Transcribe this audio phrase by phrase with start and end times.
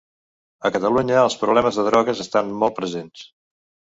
[0.67, 3.29] A Catalunya els problemes de drogues estan molt presents.